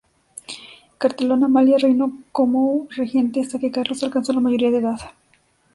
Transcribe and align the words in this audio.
Carlota 0.97 1.45
Amalia, 1.45 1.77
reinó 1.77 2.11
como 2.31 2.87
regente 2.89 3.39
hasta 3.39 3.59
que 3.59 3.69
Carlos 3.69 4.01
alcanzó 4.01 4.33
la 4.33 4.39
mayoría 4.39 4.71
de 4.71 4.79
edad. 4.79 4.99